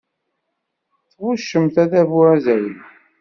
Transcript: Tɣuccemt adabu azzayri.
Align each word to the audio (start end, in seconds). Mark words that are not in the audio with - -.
Tɣuccemt 1.11 1.75
adabu 1.83 2.17
azzayri. 2.33 2.73